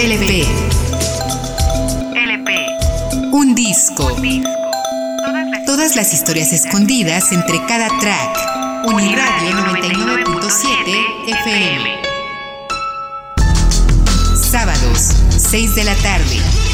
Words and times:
LP. 0.00 0.46
LP. 2.14 2.52
Un 3.32 3.52
disco. 3.56 4.16
Todas 5.66 5.96
las 5.96 6.14
historias 6.14 6.52
escondidas 6.52 7.32
entre 7.32 7.58
cada 7.66 7.88
track. 7.98 8.84
Uniradio 8.84 9.50
99.7 9.56 11.34
FM. 11.42 12.00
Sábados, 14.36 15.16
6 15.36 15.74
de 15.74 15.82
la 15.82 15.96
tarde. 15.96 16.67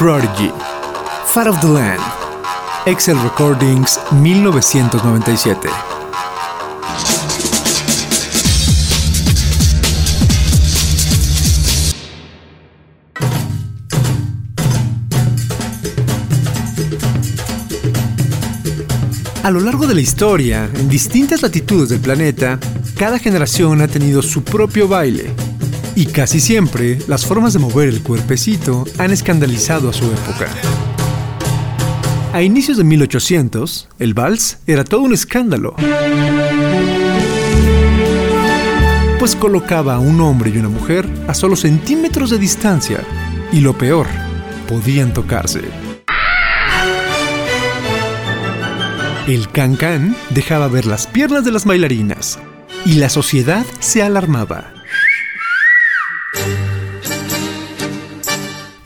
Prodigy, 0.00 0.50
Fat 1.26 1.46
of 1.46 1.60
the 1.60 1.68
Land, 1.68 2.00
Excel 2.86 3.18
Recordings 3.18 4.00
1997. 4.12 5.68
A 19.42 19.50
lo 19.50 19.60
largo 19.60 19.86
de 19.86 19.94
la 19.94 20.00
historia, 20.00 20.70
en 20.76 20.88
distintas 20.88 21.42
latitudes 21.42 21.90
del 21.90 22.00
planeta, 22.00 22.58
cada 22.96 23.18
generación 23.18 23.82
ha 23.82 23.86
tenido 23.86 24.22
su 24.22 24.42
propio 24.44 24.88
baile. 24.88 25.49
Y 25.94 26.06
casi 26.06 26.40
siempre, 26.40 26.98
las 27.08 27.26
formas 27.26 27.52
de 27.52 27.58
mover 27.58 27.88
el 27.88 28.02
cuerpecito 28.02 28.84
han 28.98 29.10
escandalizado 29.10 29.90
a 29.90 29.92
su 29.92 30.04
época. 30.04 30.48
A 32.32 32.42
inicios 32.42 32.76
de 32.76 32.84
1800, 32.84 33.88
el 33.98 34.14
vals 34.14 34.58
era 34.66 34.84
todo 34.84 35.00
un 35.00 35.12
escándalo. 35.12 35.74
Pues 39.18 39.34
colocaba 39.34 39.96
a 39.96 39.98
un 39.98 40.20
hombre 40.20 40.50
y 40.54 40.58
una 40.58 40.68
mujer 40.68 41.08
a 41.26 41.34
solo 41.34 41.56
centímetros 41.56 42.30
de 42.30 42.38
distancia. 42.38 43.00
Y 43.52 43.60
lo 43.60 43.76
peor, 43.76 44.06
podían 44.68 45.12
tocarse. 45.12 45.62
El 49.26 49.48
can-can 49.48 50.16
dejaba 50.30 50.68
ver 50.68 50.86
las 50.86 51.06
piernas 51.06 51.44
de 51.44 51.52
las 51.52 51.64
bailarinas 51.64 52.38
y 52.86 52.94
la 52.94 53.08
sociedad 53.08 53.66
se 53.80 54.02
alarmaba. 54.02 54.79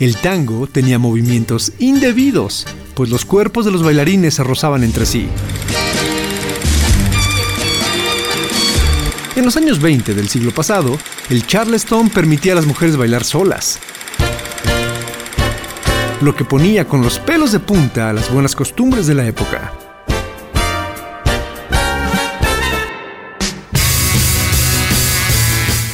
El 0.00 0.16
tango 0.16 0.66
tenía 0.66 0.98
movimientos 0.98 1.72
indebidos, 1.78 2.66
pues 2.94 3.10
los 3.10 3.24
cuerpos 3.24 3.64
de 3.64 3.70
los 3.70 3.84
bailarines 3.84 4.34
se 4.34 4.42
rozaban 4.42 4.82
entre 4.82 5.06
sí. 5.06 5.28
En 9.36 9.44
los 9.44 9.56
años 9.56 9.80
20 9.80 10.14
del 10.14 10.28
siglo 10.28 10.50
pasado, 10.50 10.98
el 11.30 11.46
Charleston 11.46 12.10
permitía 12.10 12.52
a 12.52 12.56
las 12.56 12.66
mujeres 12.66 12.96
bailar 12.96 13.22
solas, 13.22 13.78
lo 16.20 16.34
que 16.34 16.44
ponía 16.44 16.88
con 16.88 17.02
los 17.02 17.20
pelos 17.20 17.52
de 17.52 17.60
punta 17.60 18.10
a 18.10 18.12
las 18.12 18.32
buenas 18.32 18.56
costumbres 18.56 19.06
de 19.06 19.14
la 19.14 19.26
época. 19.26 19.72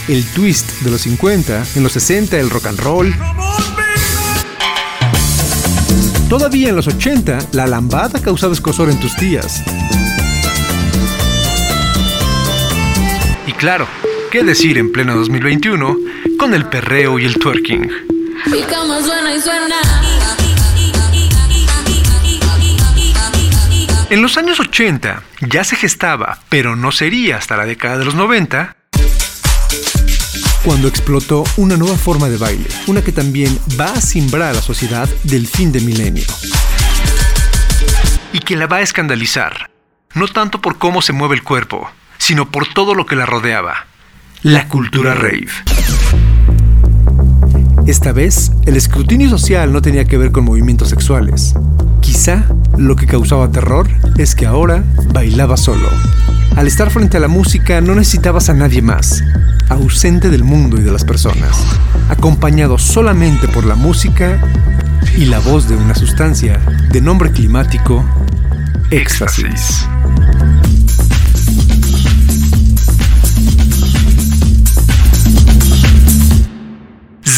El 0.09 0.25
twist 0.25 0.81
de 0.81 0.91
los 0.91 1.03
50, 1.03 1.67
en 1.77 1.83
los 1.83 1.93
60 1.93 2.39
el 2.39 2.51
rock 2.51 2.67
and 2.67 2.81
roll, 2.81 3.15
Todavía 6.31 6.69
en 6.69 6.77
los 6.77 6.87
80, 6.87 7.39
la 7.55 7.67
lambada 7.67 8.23
causaba 8.23 8.53
escosor 8.53 8.89
en 8.89 9.01
tus 9.01 9.17
tías. 9.17 9.65
Y 13.49 13.53
claro, 13.55 13.89
¿qué 14.31 14.45
decir 14.45 14.79
en 14.79 14.93
pleno 14.93 15.17
2021 15.17 15.97
con 16.39 16.55
el 16.55 16.67
perreo 16.67 17.19
y 17.19 17.25
el 17.25 17.37
twerking? 17.37 17.91
Y 18.47 18.63
como 18.63 19.01
suena 19.01 19.35
y 19.35 19.41
suena. 19.41 19.75
En 24.09 24.23
los 24.23 24.39
años 24.39 24.61
80 24.61 25.25
ya 25.41 25.65
se 25.65 25.75
gestaba, 25.75 26.39
pero 26.49 26.77
no 26.77 26.93
sería 26.93 27.39
hasta 27.39 27.57
la 27.57 27.67
década 27.67 27.99
de 27.99 28.05
los 28.05 28.15
90, 28.15 28.77
cuando 30.65 30.89
explotó 30.89 31.45
una 31.57 31.77
nueva 31.77 31.97
forma 31.97 32.29
de 32.29 32.37
baile, 32.37 32.69
una 32.87 33.03
que 33.03 33.13
también 33.13 33.59
va 33.79 33.93
a 33.93 34.01
simbrar 34.01 34.51
a 34.51 34.55
la 34.55 34.63
sociedad 34.63 35.09
del 35.25 35.47
fin 35.47 35.73
de 35.73 35.81
milenio. 35.81 36.25
Y 38.33 38.41
que 38.41 38.57
la 38.57 38.67
va 38.67 38.77
a 38.77 38.83
escandalizar, 38.83 39.71
no 40.15 40.29
tanto 40.29 40.61
por 40.61 40.79
cómo 40.79 41.03
se 41.03 41.13
mueve 41.13 41.35
el 41.35 41.43
cuerpo, 41.43 41.91
sino 42.19 42.51
por 42.51 42.67
todo 42.73 42.95
lo 42.95 43.07
que 43.07 43.17
la 43.17 43.27
rodeaba, 43.27 43.87
la 44.43 44.69
cultura 44.69 45.15
rave. 45.15 45.49
Esta 47.91 48.13
vez, 48.13 48.53
el 48.67 48.77
escrutinio 48.77 49.29
social 49.29 49.73
no 49.73 49.83
tenía 49.83 50.05
que 50.05 50.17
ver 50.17 50.31
con 50.31 50.45
movimientos 50.45 50.91
sexuales. 50.91 51.55
Quizá 52.01 52.45
lo 52.79 52.95
que 52.95 53.05
causaba 53.05 53.51
terror 53.51 53.89
es 54.17 54.37
que 54.37 54.47
ahora 54.47 54.85
bailaba 55.13 55.57
solo. 55.57 55.89
Al 56.55 56.69
estar 56.69 56.89
frente 56.93 57.17
a 57.17 57.21
la 57.21 57.27
música 57.27 57.81
no 57.81 57.97
necesitabas 57.97 58.49
a 58.49 58.55
nadie 58.55 58.81
más, 58.81 59.25
ausente 59.71 60.31
del 60.31 60.45
mundo 60.45 60.77
y 60.77 60.83
de 60.83 60.93
las 60.93 61.05
personas, 61.05 61.65
acompañado 62.09 62.79
solamente 62.79 63.49
por 63.49 63.67
la 63.67 63.75
música 63.75 64.41
y 65.17 65.25
la 65.25 65.41
voz 65.41 65.69
de 65.69 65.75
una 65.75 65.97
sustancia 65.97 66.61
de 66.93 67.01
nombre 67.01 67.33
climático, 67.33 68.05
éxtasis. 68.93 69.85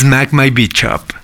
Smack 0.03 0.33
my 0.33 0.51
bitch 0.51 0.83
up. 0.83 1.22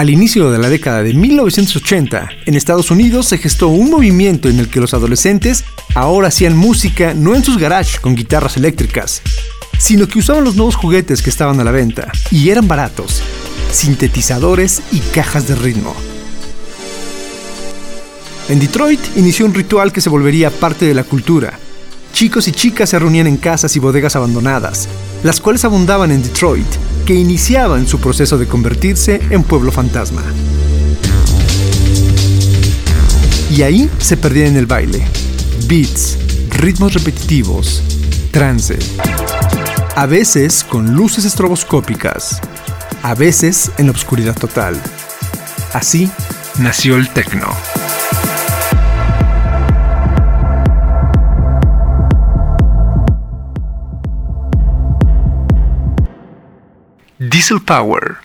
Al 0.00 0.08
inicio 0.08 0.50
de 0.50 0.56
la 0.56 0.70
década 0.70 1.02
de 1.02 1.12
1980, 1.12 2.30
en 2.46 2.54
Estados 2.54 2.90
Unidos 2.90 3.28
se 3.28 3.36
gestó 3.36 3.68
un 3.68 3.90
movimiento 3.90 4.48
en 4.48 4.58
el 4.58 4.70
que 4.70 4.80
los 4.80 4.94
adolescentes 4.94 5.62
ahora 5.94 6.28
hacían 6.28 6.56
música 6.56 7.12
no 7.12 7.34
en 7.34 7.44
sus 7.44 7.58
garages 7.58 8.00
con 8.00 8.14
guitarras 8.14 8.56
eléctricas, 8.56 9.20
sino 9.78 10.08
que 10.08 10.18
usaban 10.18 10.44
los 10.44 10.56
nuevos 10.56 10.74
juguetes 10.74 11.20
que 11.20 11.28
estaban 11.28 11.60
a 11.60 11.64
la 11.64 11.70
venta 11.70 12.10
y 12.30 12.48
eran 12.48 12.66
baratos, 12.66 13.22
sintetizadores 13.70 14.80
y 14.90 15.00
cajas 15.00 15.46
de 15.46 15.56
ritmo. 15.56 15.94
En 18.48 18.58
Detroit 18.58 19.00
inició 19.16 19.44
un 19.44 19.52
ritual 19.52 19.92
que 19.92 20.00
se 20.00 20.08
volvería 20.08 20.48
parte 20.48 20.86
de 20.86 20.94
la 20.94 21.04
cultura. 21.04 21.58
Chicos 22.14 22.48
y 22.48 22.52
chicas 22.52 22.88
se 22.88 22.98
reunían 22.98 23.26
en 23.26 23.36
casas 23.36 23.76
y 23.76 23.78
bodegas 23.78 24.16
abandonadas, 24.16 24.88
las 25.22 25.42
cuales 25.42 25.66
abundaban 25.66 26.10
en 26.10 26.22
Detroit 26.22 26.89
que 27.10 27.16
iniciaban 27.16 27.88
su 27.88 27.98
proceso 27.98 28.38
de 28.38 28.46
convertirse 28.46 29.20
en 29.30 29.42
pueblo 29.42 29.72
fantasma. 29.72 30.22
Y 33.50 33.62
ahí 33.62 33.90
se 33.98 34.16
perdían 34.16 34.50
en 34.50 34.56
el 34.58 34.66
baile. 34.66 35.04
Beats, 35.66 36.16
ritmos 36.50 36.94
repetitivos, 36.94 37.82
trance. 38.30 38.78
A 39.96 40.06
veces 40.06 40.62
con 40.62 40.94
luces 40.94 41.24
estroboscópicas, 41.24 42.40
a 43.02 43.16
veces 43.16 43.72
en 43.78 43.90
obscuridad 43.90 44.36
total. 44.38 44.80
Así 45.72 46.08
nació 46.60 46.94
el 46.94 47.08
techno. 47.08 47.48
Diesel 57.30 57.60
Power. 57.60 58.18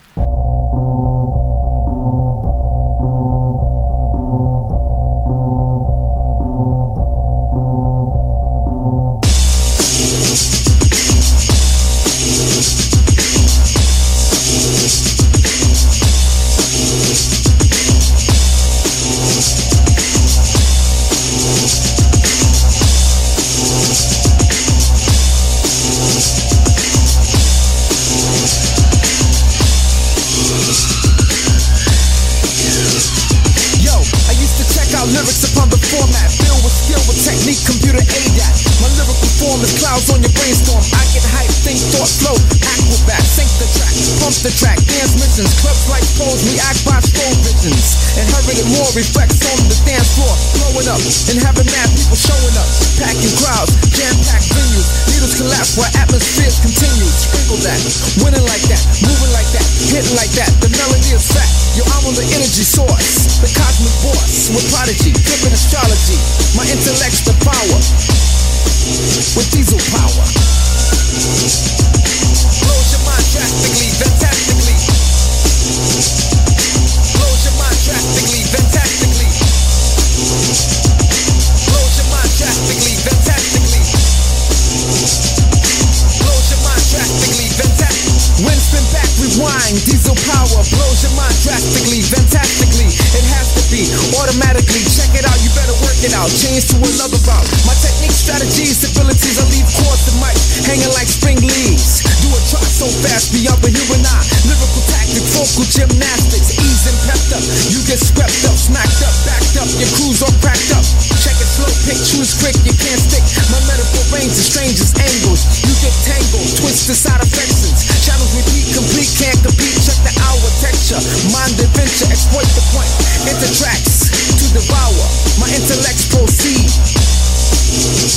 past 103.16 103.32
me 103.32 103.48
up, 103.48 103.56
but 103.64 103.72
you 103.72 103.86
and 103.96 104.04
I. 104.04 104.20
Lyrical 104.44 104.84
tactics, 104.92 105.32
vocal 105.40 105.64
gymnastics, 105.64 106.52
ease 106.60 106.84
and 106.84 107.00
pepped 107.08 107.32
up. 107.32 107.44
You 107.72 107.80
get 107.88 107.96
swept 107.96 108.44
up, 108.44 108.60
smacked 108.60 109.00
up, 109.08 109.16
backed 109.24 109.56
up. 109.56 109.72
Your 109.80 109.88
crews 109.96 110.20
all 110.20 110.36
cracked 110.44 110.76
up. 110.76 110.84
Check 111.24 111.40
it 111.40 111.48
slow, 111.48 111.72
pick, 111.88 111.96
choose 111.96 112.36
quick, 112.44 112.60
you 112.68 112.76
can't 112.76 113.00
stick. 113.00 113.24
My 113.56 113.64
medical 113.72 114.04
range 114.12 114.36
is 114.36 114.52
strangest 114.52 115.00
angles. 115.00 115.48
You 115.64 115.72
get 115.80 115.96
tangled, 116.04 116.60
twist 116.60 116.92
inside 116.92 117.24
of 117.24 117.32
fences. 117.32 117.88
Shadows 118.04 118.36
repeat, 118.36 118.76
complete, 118.76 119.12
can't 119.16 119.40
compete. 119.40 119.80
Check 119.80 120.00
the 120.04 120.12
hour 120.20 120.48
texture, 120.60 121.00
mind 121.32 121.56
adventure, 121.56 122.12
exploit 122.12 122.52
the 122.52 122.64
point. 122.76 122.92
Enter 123.32 123.48
tracks 123.56 124.12
to 124.12 124.46
devour. 124.60 125.04
My 125.40 125.48
intellects 125.56 126.12
proceed 126.12 126.68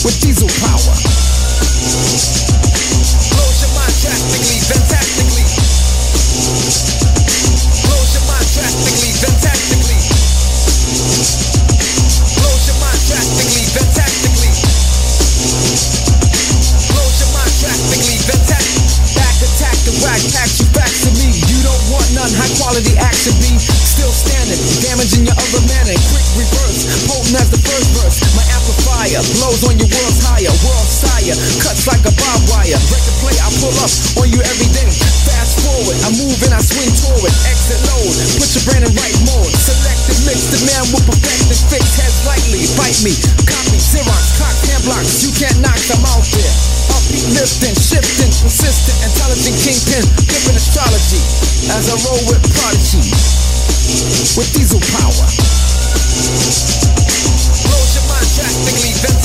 with 0.02 0.18
diesel 0.18 0.50
power 0.58 1.37
fantastically, 4.08 4.58
fantastically. 4.68 5.44
Your 8.14 8.24
mind 8.26 8.48
drastically, 8.54 9.12
fantastically. 9.12 9.67
quality 22.68 23.00
action 23.00 23.32
be 23.40 23.56
still 23.56 24.12
standing, 24.12 24.60
damaging 24.84 25.24
your 25.24 25.32
other 25.40 25.64
man 25.72 25.88
in 25.88 25.96
quick 26.12 26.28
reverse, 26.36 26.84
potent 27.08 27.40
as 27.40 27.48
the 27.48 27.56
first 27.64 27.88
verse. 27.96 28.20
My 28.36 28.44
amplifier 28.52 29.24
blows 29.40 29.64
on 29.64 29.80
your 29.80 29.88
world's 29.88 30.20
higher, 30.20 30.52
world 30.68 30.84
sire, 30.84 31.32
cuts 31.64 31.88
like 31.88 32.04
a 32.04 32.12
barbed 32.12 32.44
wire. 32.52 32.76
Break 32.92 33.04
the 33.08 33.14
play, 33.24 33.36
I 33.40 33.48
pull 33.56 33.72
up 33.80 33.88
on 34.20 34.28
you 34.28 34.44
every 34.44 34.68
day. 34.76 34.92
Fast 35.24 35.47
forward. 35.64 35.96
I 36.06 36.10
move 36.14 36.38
and 36.46 36.54
I 36.54 36.62
swing 36.62 36.92
toward. 36.92 37.32
Exit 37.48 37.80
load. 37.90 38.14
Put 38.38 38.50
your 38.54 38.64
brand 38.68 38.84
in 38.86 38.92
right 38.94 39.18
mode. 39.26 39.52
Select 39.54 40.00
the 40.06 40.14
mix. 40.28 40.38
The 40.54 40.60
man 40.68 40.84
will 40.94 41.04
perfect 41.06 41.48
the 41.50 41.56
fix. 41.68 41.84
Heads 41.98 42.22
lightly. 42.28 42.62
Bite 42.78 43.00
me. 43.02 43.14
Copy. 43.48 43.78
Xerox. 43.78 44.22
Cocktail 44.38 44.80
blocks. 44.86 45.26
You 45.26 45.30
can't 45.34 45.58
knock. 45.58 45.80
them 45.88 46.04
out 46.04 46.26
there. 46.36 46.54
Upbeat, 46.92 47.24
lifting, 47.32 47.74
shifting, 47.74 48.32
consistent, 48.32 48.98
intelligent 49.04 49.56
kingpin, 49.60 50.04
different 50.28 50.56
astrology. 50.60 51.20
As 51.72 51.88
I 51.88 51.96
roll 52.04 52.22
with 52.28 52.40
prodigy, 52.60 53.00
with 54.36 54.48
diesel 54.52 54.80
power. 54.92 55.26
Close 57.64 57.90
your 57.96 58.06
mind 58.08 58.28
drastically. 58.36 59.17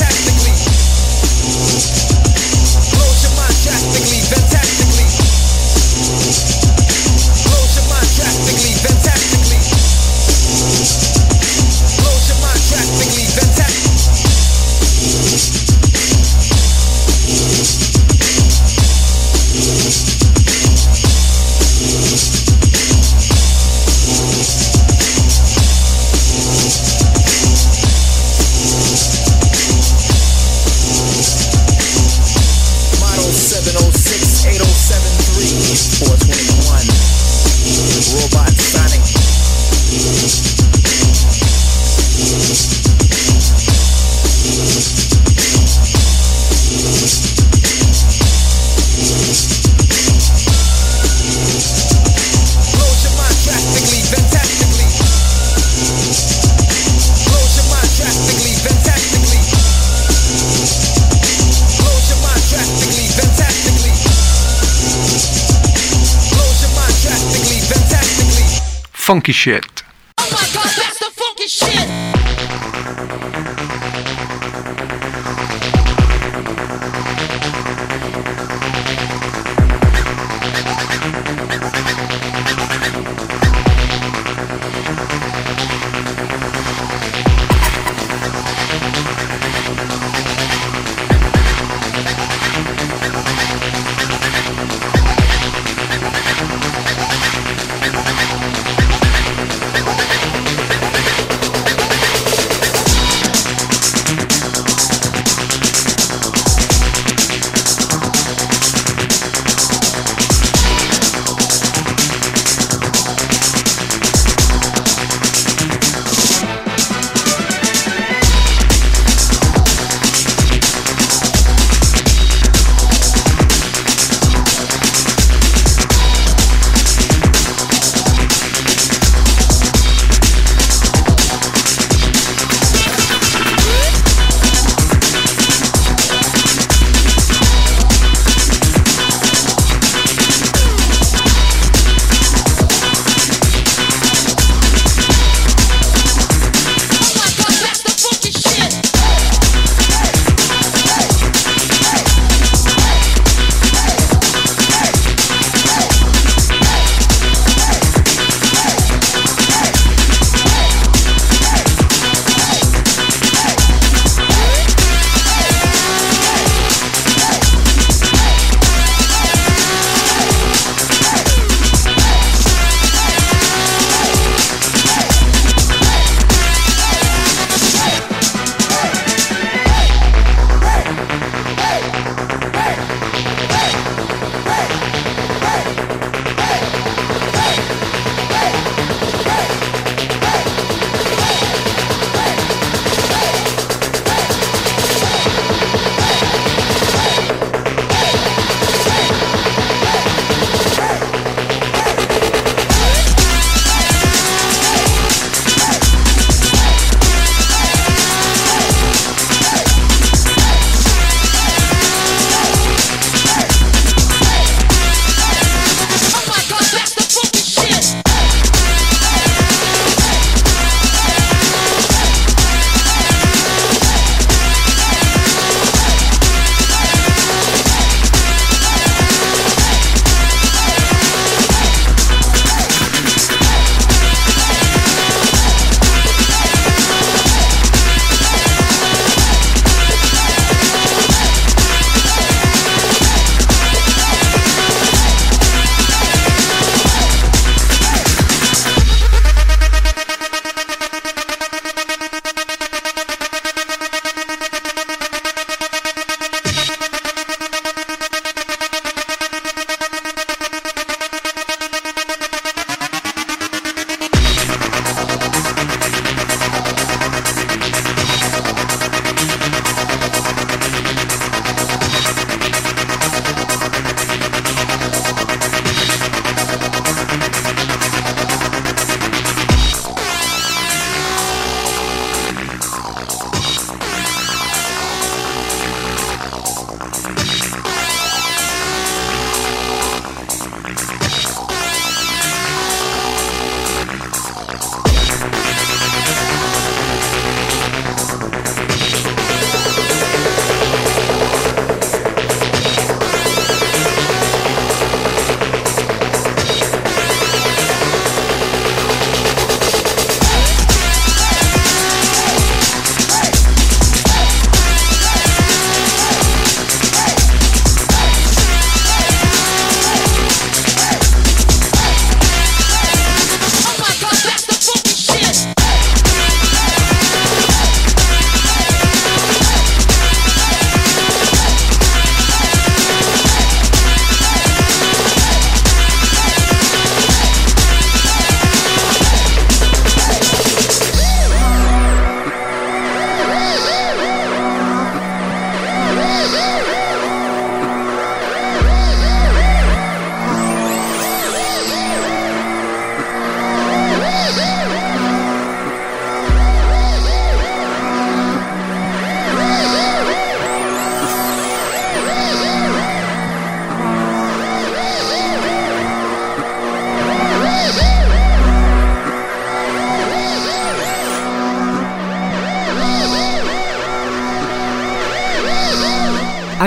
Funky 69.13 69.32
shit. 69.32 69.72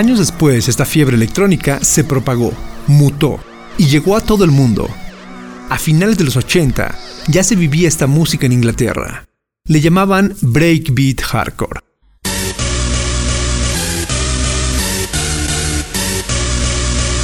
Años 0.07 0.19
después, 0.19 0.69
esta 0.69 0.85
fiebre 0.85 1.17
electrónica 1.17 1.83
se 1.83 2.05
propagó, 2.05 2.53
mutó 2.87 3.41
y 3.77 3.87
llegó 3.87 4.15
a 4.15 4.21
todo 4.21 4.45
el 4.45 4.51
mundo. 4.51 4.89
A 5.69 5.77
finales 5.77 6.17
de 6.17 6.23
los 6.23 6.37
80 6.37 6.97
ya 7.27 7.43
se 7.43 7.57
vivía 7.57 7.89
esta 7.89 8.07
música 8.07 8.45
en 8.45 8.53
Inglaterra. 8.53 9.25
Le 9.65 9.81
llamaban 9.81 10.33
breakbeat 10.39 11.19
hardcore. 11.19 11.81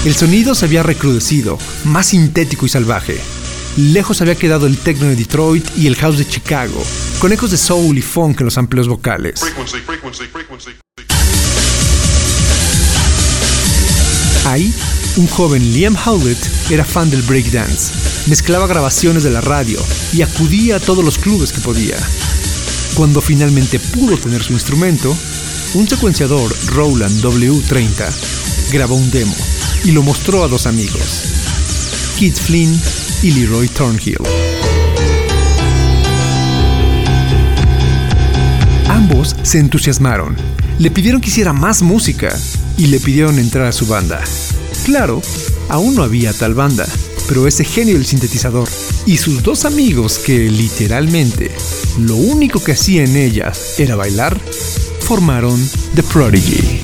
El 0.04 0.14
sonido 0.14 0.54
se 0.54 0.66
había 0.66 0.84
recrudecido, 0.84 1.58
más 1.86 2.08
sintético 2.08 2.66
y 2.66 2.70
salvaje. 2.70 3.18
Lejos 3.78 4.22
había 4.22 4.36
quedado 4.36 4.68
el 4.68 4.78
techno 4.78 5.08
de 5.08 5.16
Detroit 5.16 5.66
y 5.78 5.88
el 5.88 5.96
house 5.96 6.18
de 6.18 6.28
Chicago, 6.28 6.84
con 7.20 7.32
ecos 7.32 7.52
de 7.52 7.58
soul 7.58 7.98
y 7.98 8.02
funk 8.02 8.42
en 8.42 8.46
los 8.48 8.58
amplios 8.58 8.90
vocales. 8.90 9.42
Ahí, 14.46 14.74
un 15.16 15.28
joven 15.28 15.72
Liam 15.72 15.96
Howlett 15.96 16.38
era 16.70 16.84
fan 16.84 17.10
del 17.10 17.22
breakdance, 17.22 17.94
mezclaba 18.28 18.68
grabaciones 18.68 19.24
de 19.24 19.30
la 19.30 19.42
radio 19.42 19.80
y 20.12 20.22
acudía 20.22 20.76
a 20.76 20.80
todos 20.80 21.04
los 21.04 21.18
clubes 21.18 21.54
que 21.54 21.62
podía. 21.62 21.98
Cuando 22.96 23.22
finalmente 23.22 23.80
pudo 23.80 24.18
tener 24.18 24.44
su 24.44 24.54
instrumento, 24.54 25.16
un 25.76 25.88
secuenciador 25.88 26.54
Roland 26.68 27.24
W30 27.24 28.72
grabó 28.72 28.96
un 28.96 29.10
demo 29.12 29.36
y 29.86 29.92
lo 29.92 30.04
mostró 30.04 30.44
a 30.44 30.48
dos 30.48 30.68
amigos, 30.68 31.24
Keith 32.20 32.38
Flynn 32.38 32.80
y 33.24 33.32
Leroy 33.32 33.70
Thornhill. 33.70 34.18
Ambos 38.90 39.36
se 39.42 39.60
entusiasmaron, 39.60 40.36
le 40.80 40.92
pidieron 40.92 41.22
que 41.22 41.30
hiciera 41.30 41.54
más 41.54 41.82
música 41.82 42.38
y 42.78 42.88
le 42.88 43.00
pidieron 43.00 43.40
entrar 43.40 43.68
a 43.68 43.72
su 43.72 43.86
banda. 43.86 44.22
Claro, 44.86 45.22
aún 45.70 45.96
no 45.96 46.04
había 46.04 46.34
tal 46.34 46.54
banda, 46.54 46.88
pero 47.28 47.48
ese 47.48 47.64
genio 47.64 47.96
del 47.96 48.06
sintetizador 48.06 48.68
y 49.06 49.18
sus 49.18 49.44
dos 49.44 49.66
amigos 49.66 50.20
que 50.20 50.50
literalmente 50.50 51.52
lo 52.00 52.16
único 52.16 52.64
que 52.64 52.74
hacían 52.74 53.16
ellas 53.16 53.80
era 53.80 53.96
bailar, 53.96 54.38
formaron 55.02 55.70
The 55.96 56.04
Prodigy. 56.04 56.82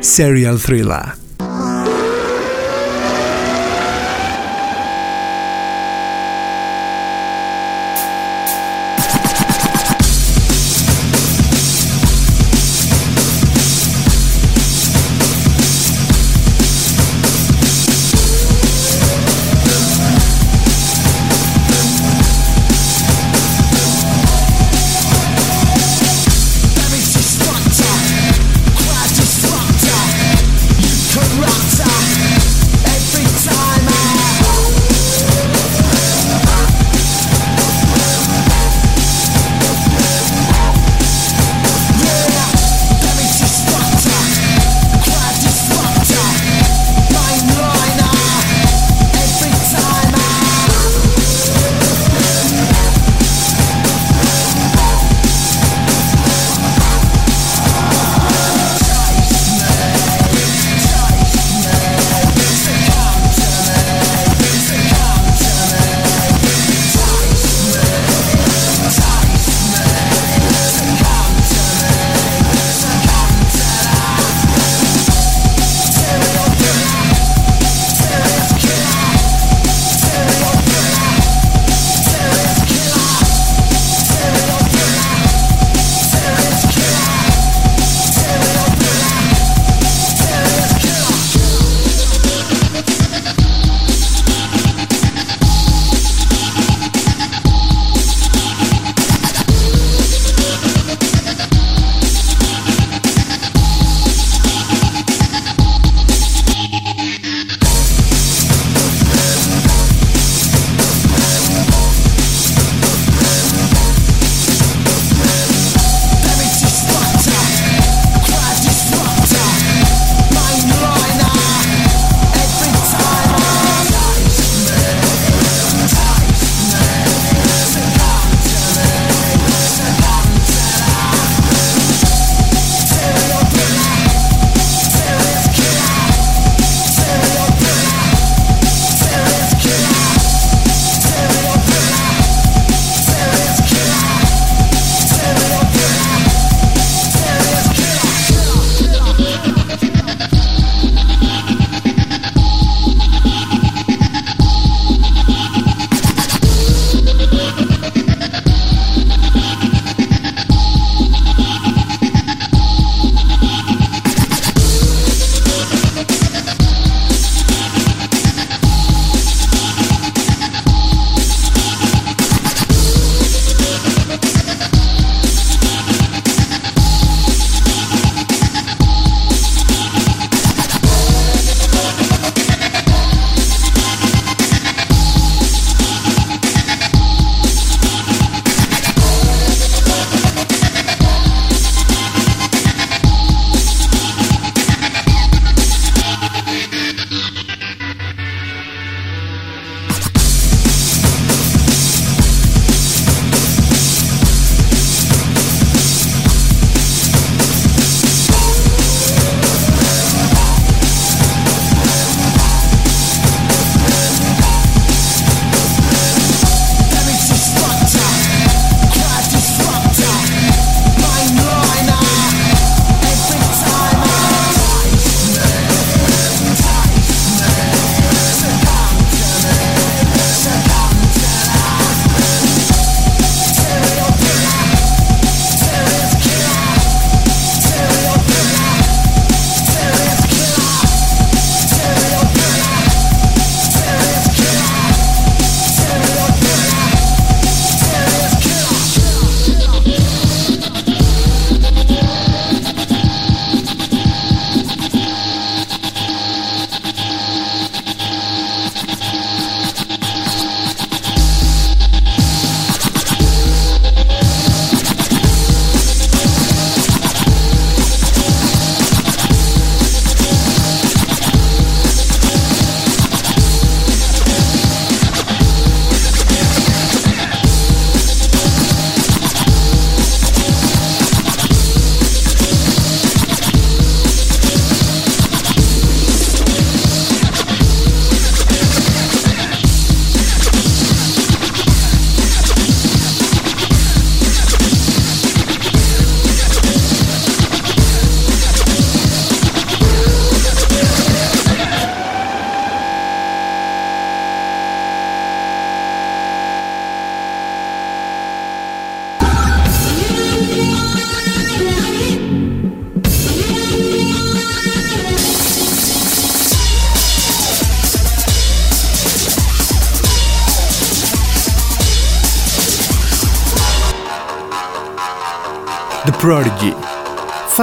Serial 0.00 0.60
Thriller. 0.60 1.21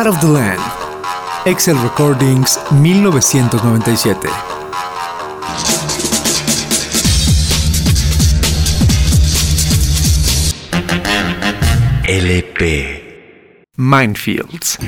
Of 0.10 0.20
the 0.22 0.28
Land, 0.28 0.60
Excel 1.46 1.76
Recordings 1.84 2.58
1997. 2.72 4.32
LP. 12.08 13.04
Minefields. 13.78 14.80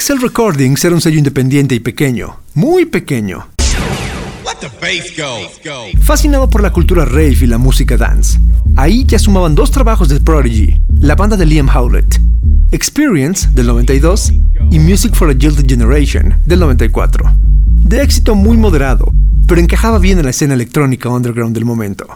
Excel 0.00 0.18
Recordings 0.18 0.82
era 0.82 0.94
un 0.94 1.02
sello 1.02 1.18
independiente 1.18 1.74
y 1.74 1.80
pequeño, 1.80 2.40
muy 2.54 2.86
pequeño. 2.86 3.48
Fascinado 6.00 6.48
por 6.48 6.62
la 6.62 6.72
cultura 6.72 7.04
rave 7.04 7.36
y 7.42 7.46
la 7.46 7.58
música 7.58 7.98
dance, 7.98 8.40
ahí 8.76 9.04
ya 9.06 9.18
sumaban 9.18 9.54
dos 9.54 9.70
trabajos 9.70 10.08
de 10.08 10.18
Prodigy, 10.18 10.80
la 11.00 11.16
banda 11.16 11.36
de 11.36 11.44
Liam 11.44 11.68
Howlett, 11.68 12.18
Experience 12.72 13.46
del 13.52 13.66
92 13.66 14.32
y 14.70 14.78
Music 14.78 15.14
for 15.14 15.28
a 15.28 15.34
Gilded 15.34 15.68
Generation 15.68 16.34
del 16.46 16.60
94. 16.60 17.36
De 17.82 18.02
éxito 18.02 18.34
muy 18.34 18.56
moderado, 18.56 19.12
pero 19.46 19.60
encajaba 19.60 19.98
bien 19.98 20.16
en 20.16 20.24
la 20.24 20.30
escena 20.30 20.54
electrónica 20.54 21.10
underground 21.10 21.54
del 21.54 21.66
momento. 21.66 22.06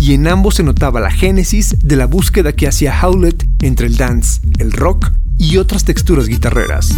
Y 0.00 0.14
en 0.14 0.26
ambos 0.26 0.56
se 0.56 0.64
notaba 0.64 0.98
la 0.98 1.12
génesis 1.12 1.76
de 1.80 1.94
la 1.94 2.06
búsqueda 2.06 2.52
que 2.52 2.66
hacía 2.66 2.92
Howlett 3.00 3.46
entre 3.62 3.86
el 3.86 3.96
dance, 3.96 4.40
el 4.58 4.72
rock 4.72 5.12
y 5.38 5.56
otras 5.56 5.84
texturas 5.84 6.28
guitarreras. 6.28 6.94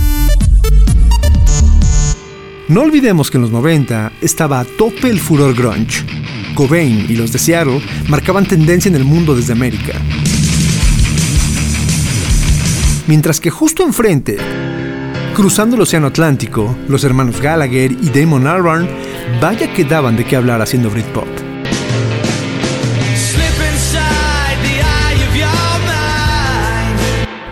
No 2.69 2.83
olvidemos 2.83 3.31
que 3.31 3.37
en 3.37 3.43
los 3.43 3.53
90 3.53 4.13
estaba 4.21 4.59
a 4.61 4.65
tope 4.65 5.09
el 5.09 5.21
furor 5.21 5.55
grunge. 5.55 6.05
Cobain 6.57 7.07
y 7.09 7.15
los 7.15 7.33
de 7.33 7.39
Seattle 7.39 7.81
marcaban 8.09 8.47
tendencia 8.47 8.89
en 8.89 8.97
el 8.97 9.05
mundo 9.05 9.37
desde 9.37 9.53
América. 9.53 9.93
Mientras 13.07 13.39
que 13.39 13.51
justo 13.51 13.85
enfrente, 13.85 14.37
cruzando 15.35 15.77
el 15.77 15.83
Océano 15.83 16.09
Atlántico, 16.09 16.77
los 16.89 17.05
hermanos 17.05 17.41
Gallagher 17.41 17.93
y 17.93 18.11
Damon 18.11 18.49
Albarn 18.49 18.89
vaya 19.41 19.73
que 19.73 19.85
daban 19.85 20.17
de 20.17 20.25
qué 20.25 20.35
hablar 20.35 20.61
haciendo 20.61 20.91
Britpop. 20.91 21.36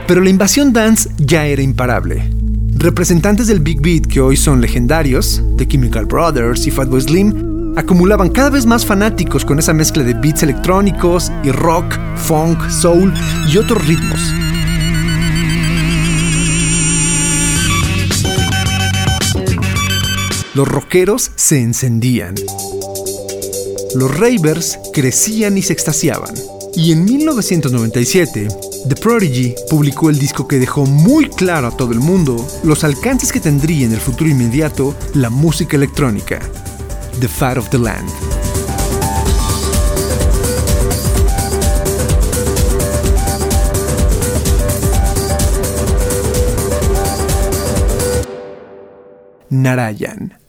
Pero 0.07 0.21
la 0.21 0.29
invasión 0.29 0.73
dance 0.73 1.09
ya 1.17 1.47
era 1.47 1.63
imparable. 1.63 2.31
Representantes 2.77 3.47
del 3.47 3.61
Big 3.61 3.81
Beat 3.81 4.07
que 4.07 4.21
hoy 4.21 4.37
son 4.37 4.61
legendarios, 4.61 5.43
The 5.57 5.67
Chemical 5.67 6.05
Brothers 6.05 6.67
y 6.67 6.71
Fatboy 6.71 7.01
Slim, 7.01 7.73
acumulaban 7.77 8.29
cada 8.29 8.51
vez 8.51 8.67
más 8.67 8.85
fanáticos 8.85 9.47
con 9.47 9.59
esa 9.59 9.73
mezcla 9.73 10.05
de 10.05 10.13
beats 10.13 10.43
electrónicos 10.43 11.33
y 11.43 11.51
rock, 11.51 11.99
funk, 12.17 12.69
soul 12.69 13.15
y 13.51 13.57
otros 13.57 13.87
ritmos. 13.87 14.21
Los 20.55 20.69
rockeros 20.69 21.31
se 21.35 21.63
encendían. 21.63 22.35
Los 23.95 24.17
ravers 24.19 24.79
crecían 24.93 25.57
y 25.57 25.63
se 25.63 25.73
extasiaban. 25.73 26.35
Y 26.77 26.93
en 26.93 27.05
1997, 27.05 28.49
The 28.87 28.97
Prodigy 28.97 29.55
publicó 29.71 30.11
el 30.11 30.19
disco 30.19 30.47
que 30.47 30.59
dejó 30.59 30.85
muy 30.85 31.31
claro 31.31 31.69
a 31.69 31.71
todo 31.75 31.93
el 31.93 32.01
mundo 32.01 32.47
los 32.65 32.85
alcances 32.85 33.33
que 33.33 33.41
tendría 33.41 33.87
en 33.87 33.93
el 33.93 33.99
futuro 33.99 34.29
inmediato 34.29 34.95
la 35.15 35.31
música 35.31 35.77
electrónica, 35.77 36.39
The 37.19 37.29
Fat 37.29 37.57
of 37.57 37.71
the 37.71 37.79
Land. 37.79 38.11
Narayan. 49.49 50.44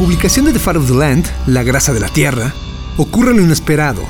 Publicación 0.00 0.46
de 0.46 0.54
The 0.54 0.58
Fat 0.58 0.76
of 0.76 0.86
the 0.86 0.94
Land, 0.94 1.26
La 1.46 1.62
grasa 1.62 1.92
de 1.92 2.00
la 2.00 2.08
tierra, 2.08 2.54
ocurre 2.96 3.34
lo 3.34 3.42
inesperado. 3.42 4.02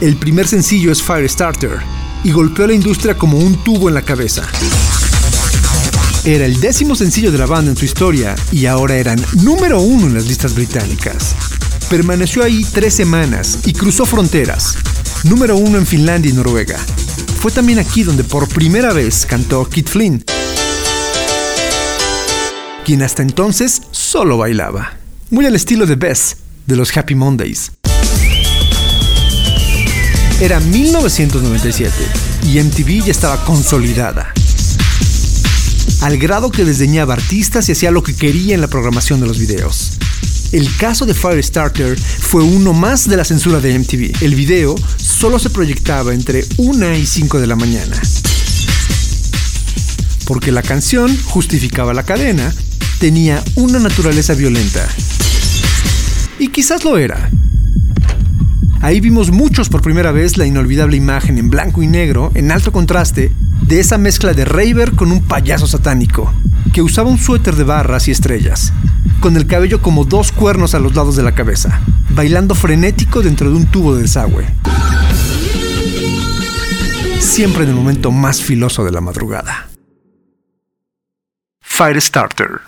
El 0.00 0.16
primer 0.18 0.46
sencillo 0.46 0.92
es 0.92 1.02
Firestarter 1.02 1.80
y 2.22 2.30
golpeó 2.30 2.64
a 2.64 2.68
la 2.68 2.74
industria 2.74 3.18
como 3.18 3.36
un 3.36 3.56
tubo 3.64 3.88
en 3.88 3.94
la 3.96 4.02
cabeza. 4.02 4.44
Era 6.24 6.46
el 6.46 6.60
décimo 6.60 6.94
sencillo 6.94 7.32
de 7.32 7.38
la 7.38 7.46
banda 7.46 7.72
en 7.72 7.76
su 7.76 7.84
historia 7.84 8.36
y 8.52 8.66
ahora 8.66 8.98
eran 8.98 9.20
número 9.42 9.80
uno 9.80 10.06
en 10.06 10.14
las 10.14 10.28
listas 10.28 10.54
británicas. 10.54 11.34
Permaneció 11.90 12.44
ahí 12.44 12.64
tres 12.72 12.94
semanas 12.94 13.58
y 13.64 13.72
cruzó 13.72 14.06
fronteras. 14.06 14.76
Número 15.24 15.56
uno 15.56 15.76
en 15.76 15.86
Finlandia 15.86 16.30
y 16.30 16.34
Noruega. 16.34 16.78
Fue 17.40 17.50
también 17.50 17.80
aquí 17.80 18.04
donde 18.04 18.22
por 18.22 18.48
primera 18.48 18.92
vez 18.92 19.26
cantó 19.26 19.68
Kit 19.68 19.88
Flynn, 19.88 20.24
quien 22.84 23.02
hasta 23.02 23.22
entonces 23.22 23.82
solo 23.90 24.38
bailaba. 24.38 25.05
Muy 25.28 25.44
al 25.44 25.56
estilo 25.56 25.86
de 25.86 25.96
Bess, 25.96 26.36
de 26.66 26.76
los 26.76 26.96
Happy 26.96 27.16
Mondays. 27.16 27.72
Era 30.40 30.60
1997 30.60 31.92
y 32.44 32.60
MTV 32.60 33.06
ya 33.06 33.10
estaba 33.10 33.44
consolidada. 33.44 34.32
Al 36.02 36.16
grado 36.18 36.52
que 36.52 36.64
desdeñaba 36.64 37.14
artistas 37.14 37.68
y 37.68 37.72
hacía 37.72 37.90
lo 37.90 38.04
que 38.04 38.14
quería 38.14 38.54
en 38.54 38.60
la 38.60 38.68
programación 38.68 39.18
de 39.20 39.26
los 39.26 39.40
videos. 39.40 39.94
El 40.52 40.68
caso 40.76 41.06
de 41.06 41.14
Firestarter 41.14 41.98
fue 41.98 42.44
uno 42.44 42.72
más 42.72 43.08
de 43.08 43.16
la 43.16 43.24
censura 43.24 43.58
de 43.58 43.76
MTV. 43.76 44.22
El 44.22 44.36
video 44.36 44.76
solo 44.96 45.40
se 45.40 45.50
proyectaba 45.50 46.14
entre 46.14 46.44
1 46.56 46.94
y 46.94 47.04
5 47.04 47.40
de 47.40 47.46
la 47.48 47.56
mañana. 47.56 48.00
Porque 50.26 50.52
la 50.52 50.62
canción 50.62 51.16
justificaba 51.24 51.94
la 51.94 52.04
cadena, 52.04 52.54
tenía 52.98 53.42
una 53.56 53.78
naturaleza 53.78 54.34
violenta. 54.34 54.86
Y 56.38 56.48
quizás 56.48 56.84
lo 56.84 56.98
era. 56.98 57.30
Ahí 58.80 59.00
vimos 59.00 59.30
muchos 59.30 59.68
por 59.68 59.82
primera 59.82 60.12
vez 60.12 60.36
la 60.36 60.46
inolvidable 60.46 60.96
imagen 60.96 61.38
en 61.38 61.50
blanco 61.50 61.82
y 61.82 61.86
negro, 61.86 62.30
en 62.34 62.52
alto 62.52 62.72
contraste, 62.72 63.32
de 63.62 63.80
esa 63.80 63.98
mezcla 63.98 64.32
de 64.32 64.44
raver 64.44 64.92
con 64.92 65.10
un 65.12 65.22
payaso 65.22 65.66
satánico, 65.66 66.32
que 66.72 66.82
usaba 66.82 67.10
un 67.10 67.18
suéter 67.18 67.56
de 67.56 67.64
barras 67.64 68.06
y 68.08 68.12
estrellas, 68.12 68.72
con 69.20 69.36
el 69.36 69.46
cabello 69.46 69.82
como 69.82 70.04
dos 70.04 70.30
cuernos 70.30 70.74
a 70.74 70.78
los 70.78 70.94
lados 70.94 71.16
de 71.16 71.22
la 71.22 71.34
cabeza, 71.34 71.80
bailando 72.10 72.54
frenético 72.54 73.22
dentro 73.22 73.50
de 73.50 73.56
un 73.56 73.66
tubo 73.66 73.94
de 73.96 74.02
desagüe. 74.02 74.46
Siempre 77.18 77.64
en 77.64 77.70
el 77.70 77.74
momento 77.74 78.12
más 78.12 78.40
filoso 78.40 78.84
de 78.84 78.92
la 78.92 79.00
madrugada. 79.00 79.68
Firestarter. 81.60 82.60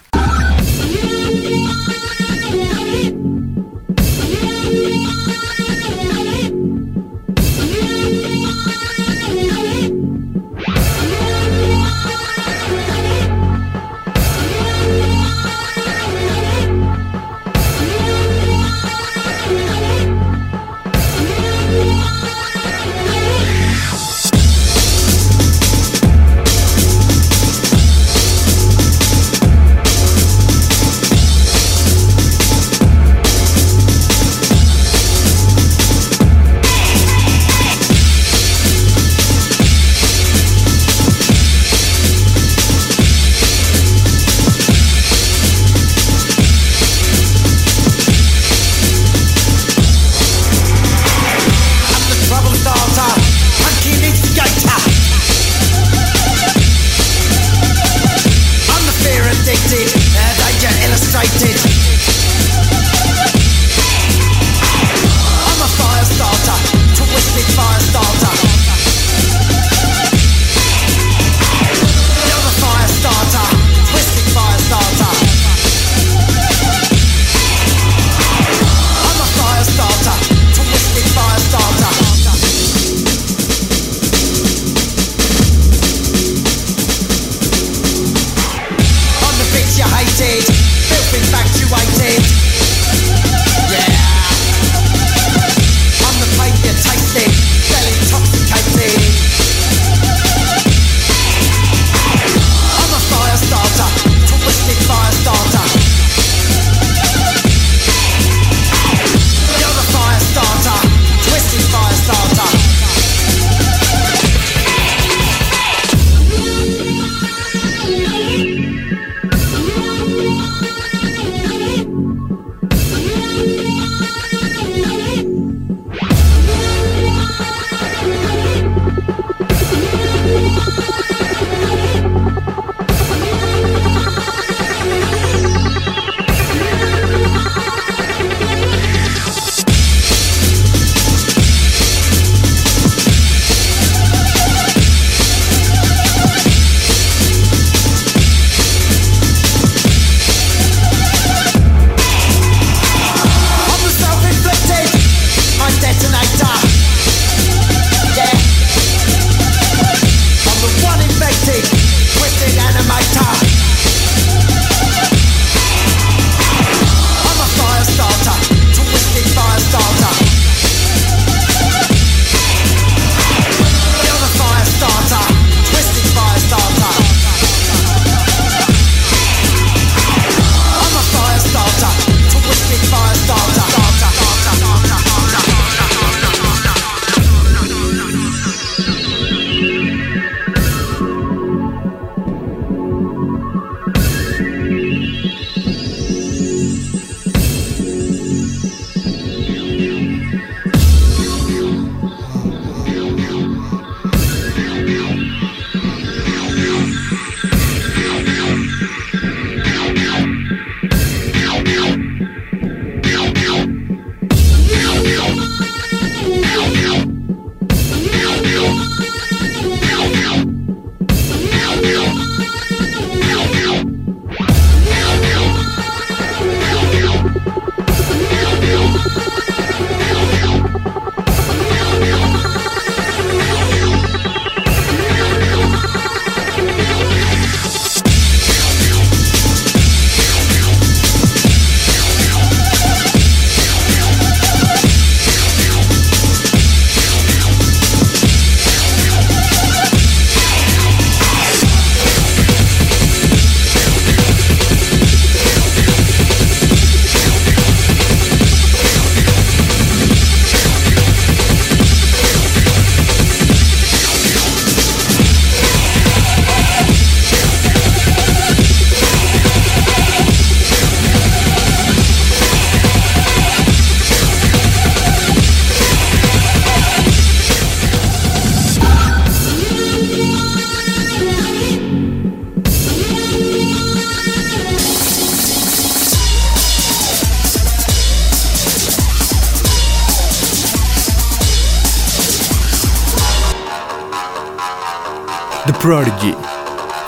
Prodigy, 295.89 296.35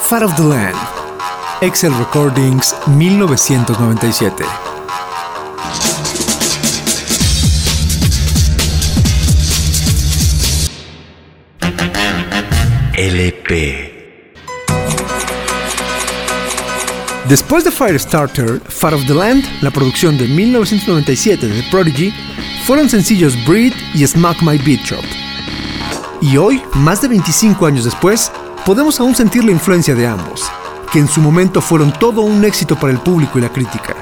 Fat 0.09 0.23
of 0.23 0.35
the 0.37 0.43
Land, 0.43 0.75
Excel 1.61 1.93
Recordings 1.99 2.75
1997. 2.87 4.47
LP. 12.97 13.93
Después 17.29 17.65
de 17.65 17.71
Firestarter, 17.71 18.63
Fat 18.67 18.95
of 18.95 19.05
the 19.07 19.13
Land, 19.13 19.45
la 19.61 19.71
producción 19.71 20.17
de 20.17 20.27
1997 20.27 21.47
de 21.47 21.61
The 21.61 21.71
Prodigy, 21.71 22.15
fueron 22.65 22.89
sencillos 22.89 23.35
Breed 23.45 23.75
y 23.93 24.07
Smack 24.07 24.41
My 24.41 24.57
Beat 24.57 24.81
Shop. 24.87 25.05
Y 26.23 26.39
hoy, 26.39 26.63
más 26.75 27.03
de 27.03 27.09
25 27.09 27.67
años 27.67 27.85
después, 27.85 28.31
podemos 28.65 29.01
aún 29.01 29.15
sentir 29.15 29.45
la 29.45 29.53
influencia 29.53 29.95
de 29.95 30.07
ambos, 30.07 30.51
que 30.93 30.99
en 30.99 31.09
su 31.09 31.21
momento 31.21 31.61
fueron 31.61 31.93
todo 31.93 32.23
un 32.23 32.45
éxito 32.45 32.77
para 32.77 32.93
el 32.93 32.99
público 32.99 33.39
y 33.39 33.43
la 33.43 33.53
crítica. 33.53 33.97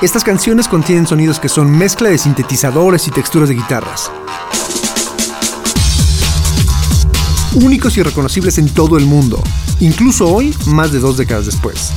Estas 0.00 0.24
canciones 0.24 0.66
contienen 0.66 1.06
sonidos 1.06 1.38
que 1.38 1.48
son 1.48 1.70
mezcla 1.70 2.08
de 2.08 2.18
sintetizadores 2.18 3.06
y 3.06 3.10
texturas 3.10 3.48
de 3.48 3.54
guitarras. 3.54 4.10
Únicos 7.54 7.96
y 7.98 8.02
reconocibles 8.02 8.58
en 8.58 8.68
todo 8.68 8.96
el 8.96 9.04
mundo, 9.04 9.42
incluso 9.80 10.26
hoy, 10.26 10.56
más 10.66 10.90
de 10.90 10.98
dos 10.98 11.18
décadas 11.18 11.46
después. 11.46 11.92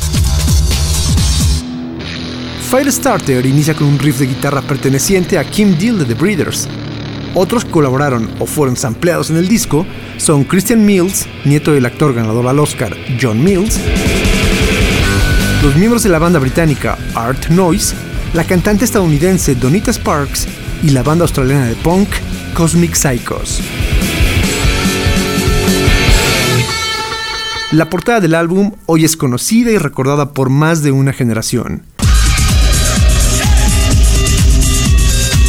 Firestarter 2.70 3.46
inicia 3.46 3.74
con 3.74 3.88
un 3.88 4.00
riff 4.00 4.20
de 4.20 4.28
guitarra 4.28 4.62
perteneciente 4.62 5.38
a 5.38 5.50
Kim 5.50 5.78
Deal 5.78 6.00
de 6.00 6.06
The 6.06 6.14
Breeders. 6.14 6.68
Otros 7.38 7.66
que 7.66 7.72
colaboraron 7.72 8.30
o 8.40 8.46
fueron 8.46 8.78
sampleados 8.78 9.30
en 9.30 9.36
el 9.36 9.50
disco 9.50 9.86
son 10.16 10.46
Christian 10.46 10.86
Mills, 10.86 11.28
nieto 11.44 11.74
del 11.74 11.86
actor 11.86 12.14
ganador 12.14 12.48
al 12.48 12.60
Oscar 12.60 12.96
John 13.22 13.44
Mills, 13.44 13.78
los 15.62 15.76
miembros 15.76 16.04
de 16.04 16.10
la 16.10 16.20
banda 16.20 16.40
británica 16.40 16.98
Art 17.14 17.50
Noise, 17.50 17.94
la 18.34 18.46
cantante 18.46 18.86
estadounidense 18.86 19.54
Donita 19.54 19.92
Sparks 19.92 20.48
y 20.82 20.92
la 20.92 21.04
banda 21.04 21.24
australiana 21.24 21.66
de 21.66 21.76
punk 21.76 22.08
Cosmic 22.54 22.94
Psychos. 22.94 23.60
La 27.72 27.90
portada 27.90 28.22
del 28.22 28.36
álbum 28.36 28.72
hoy 28.86 29.04
es 29.04 29.18
conocida 29.18 29.72
y 29.72 29.78
recordada 29.78 30.32
por 30.32 30.50
más 30.50 30.84
de 30.84 30.92
una 30.92 31.12
generación. 31.12 31.84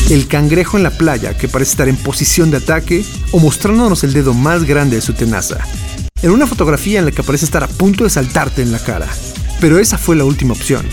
El 0.08 0.28
cangrejo 0.28 0.76
en 0.76 0.84
la 0.84 0.90
playa 0.90 1.36
que 1.36 1.48
parece 1.48 1.72
estar 1.72 1.88
en 1.88 1.96
posición 1.96 2.52
de 2.52 2.58
ataque 2.58 3.04
o 3.32 3.40
mostrándonos 3.40 4.04
el 4.04 4.12
dedo 4.12 4.34
más 4.34 4.62
grande 4.62 4.96
de 4.96 5.02
su 5.02 5.14
tenaza. 5.14 5.58
En 6.22 6.30
una 6.30 6.46
fotografía 6.46 7.00
en 7.00 7.06
la 7.06 7.10
que 7.10 7.24
parece 7.24 7.44
estar 7.44 7.64
a 7.64 7.68
punto 7.68 8.04
de 8.04 8.10
saltarte 8.10 8.62
en 8.62 8.70
la 8.70 8.78
cara. 8.78 9.08
Pero 9.60 9.80
esa 9.80 9.98
fue 9.98 10.14
la 10.14 10.24
última 10.24 10.52
opción. 10.52 10.86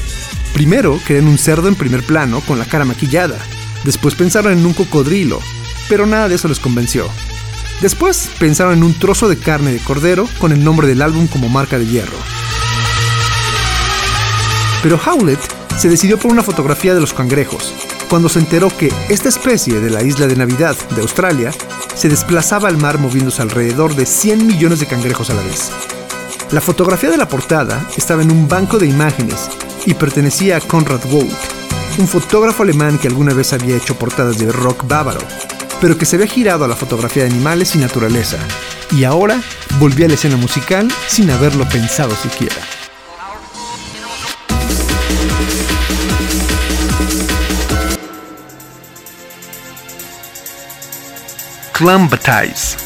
Primero 0.56 1.00
querían 1.06 1.28
un 1.28 1.38
cerdo 1.38 1.68
en 1.68 1.76
primer 1.76 2.04
plano 2.04 2.42
con 2.42 2.58
la 2.58 2.66
cara 2.66 2.86
maquillada. 2.86 3.38
Después 3.84 4.16
pensaron 4.16 4.52
en 4.54 4.66
un 4.66 4.74
cocodrilo, 4.74 5.40
pero 5.90 6.08
nada 6.08 6.28
de 6.28 6.36
eso 6.36 6.48
les 6.48 6.60
convenció. 6.60 7.08
Después 7.82 8.32
pensaron 8.40 8.74
en 8.74 8.84
un 8.84 8.96
trozo 8.96 9.30
de 9.30 9.38
carne 9.38 9.74
de 9.74 9.80
cordero 9.80 10.28
con 10.40 10.52
el 10.52 10.64
nombre 10.64 10.88
del 10.88 11.04
álbum 11.04 11.28
como 11.28 11.50
marca 11.50 11.78
de 11.78 11.86
hierro. 11.86 12.18
Pero 14.82 15.00
Howlett 15.06 15.40
se 15.78 15.90
decidió 15.90 16.18
por 16.18 16.32
una 16.32 16.44
fotografía 16.44 16.96
de 16.96 17.02
los 17.02 17.14
cangrejos, 17.14 17.74
cuando 18.14 18.30
se 18.30 18.38
enteró 18.38 18.70
que 18.70 18.94
esta 19.10 19.28
especie 19.28 19.80
de 19.80 19.90
la 19.90 20.04
isla 20.04 20.28
de 20.28 20.36
Navidad 20.36 20.76
de 20.92 21.02
Australia 21.02 21.50
se 21.96 22.10
desplazaba 22.10 22.70
al 22.70 22.78
mar 22.78 23.00
moviéndose 23.00 23.42
alrededor 23.42 23.96
de 23.96 24.06
100 24.06 24.46
millones 24.46 24.80
de 24.80 24.86
cangrejos 24.86 25.32
a 25.32 25.34
la 25.34 25.42
vez. 25.42 25.72
La 26.52 26.62
fotografía 26.62 27.10
de 27.10 27.18
la 27.18 27.28
portada 27.28 27.84
estaba 27.98 28.22
en 28.22 28.30
un 28.30 28.48
banco 28.48 28.78
de 28.78 28.86
imágenes 28.86 29.50
y 29.88 29.96
pertenecía 29.96 30.58
a 30.58 30.62
Konrad 30.62 31.04
Wolf, 31.10 31.34
un 31.98 32.08
fotógrafo 32.08 32.62
alemán 32.62 33.00
que 33.00 33.08
alguna 33.08 33.34
vez 33.34 33.52
había 33.52 33.78
hecho 33.78 33.96
portadas 33.96 34.38
de 34.38 34.52
rock 34.52 34.88
bávaro, 34.88 35.22
pero 35.82 35.98
que 35.98 36.06
se 36.06 36.16
había 36.16 36.28
girado 36.28 36.66
a 36.66 36.68
la 36.68 36.76
fotografía 36.76 37.24
de 37.24 37.32
animales 37.32 37.74
y 37.74 37.80
naturaleza, 37.80 38.38
y 38.92 39.06
ahora 39.06 39.42
volvía 39.80 40.06
a 40.06 40.10
la 40.10 40.14
escena 40.14 40.38
musical 40.38 40.88
sin 41.08 41.32
haberlo 41.32 41.68
pensado 41.68 42.16
siquiera. 42.16 42.62
Flambatize. 51.84 52.83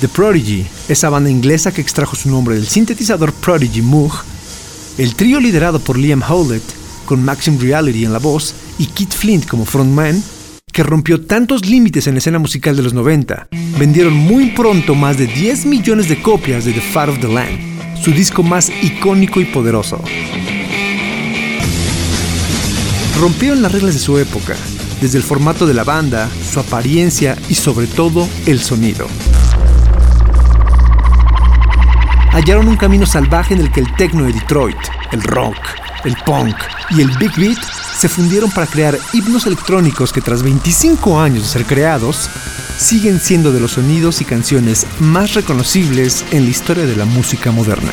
The 0.00 0.08
Prodigy, 0.08 0.64
esa 0.88 1.10
banda 1.10 1.28
inglesa 1.28 1.72
que 1.72 1.80
extrajo 1.80 2.14
su 2.14 2.30
nombre 2.30 2.54
del 2.54 2.68
sintetizador 2.68 3.32
Prodigy 3.32 3.82
Moog, 3.82 4.12
el 4.96 5.16
trío 5.16 5.40
liderado 5.40 5.80
por 5.80 5.98
Liam 5.98 6.22
Howlett, 6.22 6.62
con 7.04 7.24
Maxim 7.24 7.58
Reality 7.58 8.04
en 8.04 8.12
la 8.12 8.20
voz 8.20 8.54
y 8.78 8.86
Keith 8.86 9.12
Flint 9.12 9.46
como 9.46 9.64
frontman, 9.64 10.22
que 10.72 10.84
rompió 10.84 11.20
tantos 11.24 11.66
límites 11.66 12.06
en 12.06 12.14
la 12.14 12.18
escena 12.18 12.38
musical 12.38 12.76
de 12.76 12.82
los 12.82 12.94
90, 12.94 13.48
vendieron 13.76 14.14
muy 14.14 14.50
pronto 14.50 14.94
más 14.94 15.18
de 15.18 15.26
10 15.26 15.66
millones 15.66 16.08
de 16.08 16.22
copias 16.22 16.64
de 16.64 16.74
The 16.74 16.80
Fat 16.80 17.08
of 17.08 17.18
the 17.18 17.26
Land, 17.26 18.00
su 18.00 18.12
disco 18.12 18.44
más 18.44 18.70
icónico 18.82 19.40
y 19.40 19.46
poderoso. 19.46 20.00
Rompieron 23.18 23.62
las 23.62 23.72
reglas 23.72 23.94
de 23.94 24.00
su 24.00 24.16
época, 24.16 24.54
desde 25.00 25.18
el 25.18 25.24
formato 25.24 25.66
de 25.66 25.74
la 25.74 25.82
banda, 25.82 26.30
su 26.52 26.60
apariencia 26.60 27.36
y 27.48 27.54
sobre 27.54 27.88
todo 27.88 28.28
el 28.46 28.60
sonido. 28.60 29.08
Hallaron 32.38 32.68
un 32.68 32.76
camino 32.76 33.04
salvaje 33.04 33.52
en 33.52 33.60
el 33.60 33.72
que 33.72 33.80
el 33.80 33.92
techno 33.96 34.22
de 34.22 34.32
Detroit, 34.32 34.78
el 35.10 35.24
rock, 35.24 35.56
el 36.04 36.14
punk 36.24 36.54
y 36.90 37.00
el 37.00 37.10
big 37.18 37.34
beat 37.34 37.58
se 37.98 38.08
fundieron 38.08 38.48
para 38.52 38.68
crear 38.68 38.96
himnos 39.12 39.44
electrónicos 39.46 40.12
que 40.12 40.20
tras 40.20 40.44
25 40.44 41.20
años 41.20 41.42
de 41.42 41.48
ser 41.48 41.66
creados, 41.66 42.30
siguen 42.76 43.18
siendo 43.18 43.50
de 43.50 43.58
los 43.58 43.72
sonidos 43.72 44.20
y 44.20 44.24
canciones 44.24 44.86
más 45.00 45.34
reconocibles 45.34 46.24
en 46.30 46.44
la 46.44 46.50
historia 46.50 46.86
de 46.86 46.94
la 46.94 47.06
música 47.06 47.50
moderna. 47.50 47.90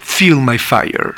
Feel 0.00 0.40
My 0.40 0.58
Fire. 0.58 1.14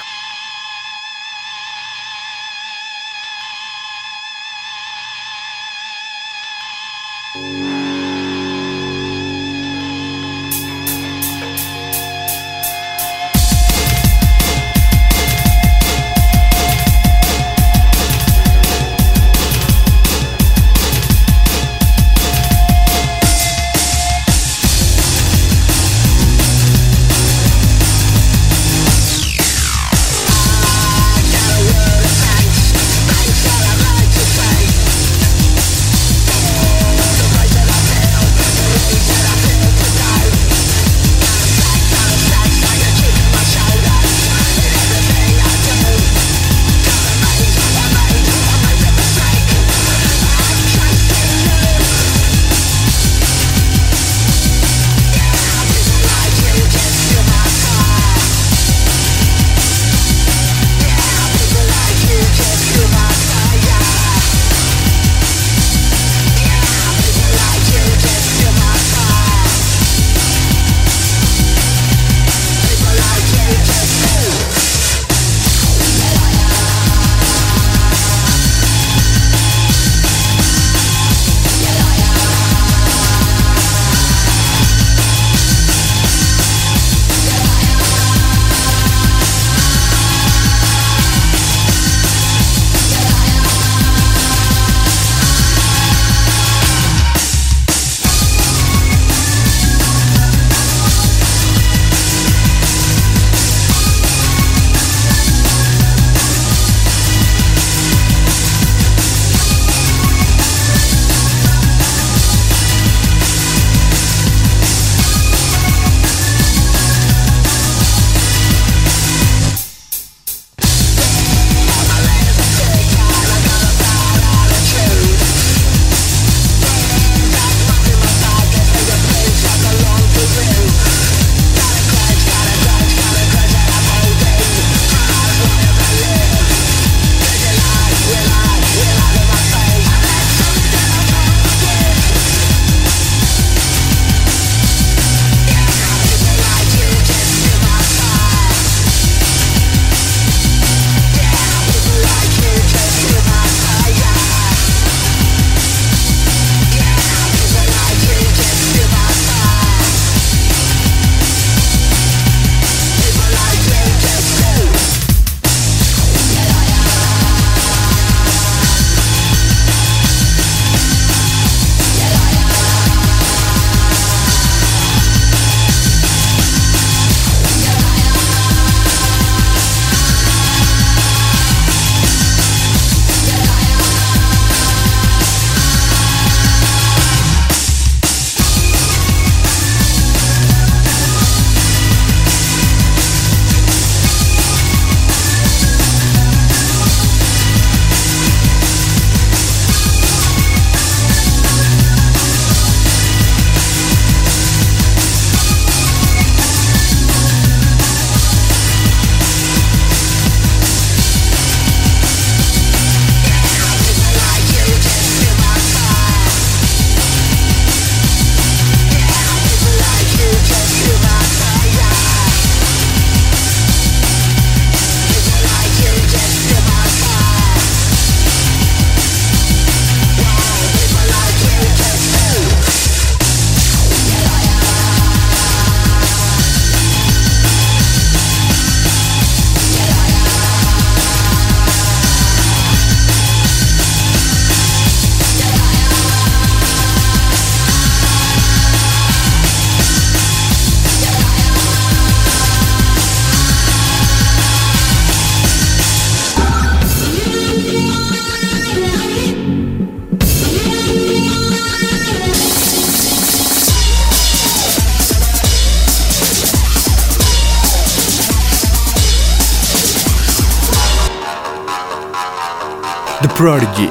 Prodigy, 273.38 273.88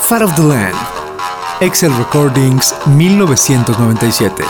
Fat 0.00 0.20
of 0.20 0.34
the 0.34 0.42
Land, 0.42 0.76
Excel 1.60 1.92
Recordings 1.96 2.74
1997. 2.88 4.44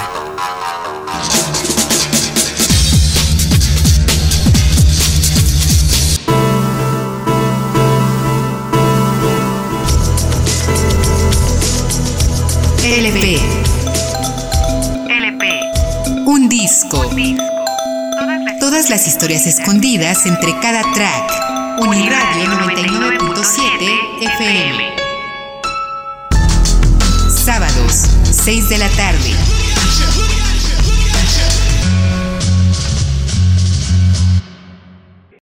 LP. 12.83 13.39
LP. 15.11 15.61
Un 16.25 16.49
disco. 16.49 17.03
Todas 18.19 18.41
las 18.41 18.59
Todas 18.59 18.89
las 18.89 19.07
historias 19.07 19.47
escondidas 19.47 20.25
entre 20.25 20.59
cada 20.61 20.81
track. 20.95 21.31
Uniradio 21.77 23.24
99.7 23.45 24.23
FM. 24.23 24.97
Sábados, 27.45 28.07
6 28.33 28.71
de 28.71 28.79
la 28.79 28.89
tarde. 28.89 29.54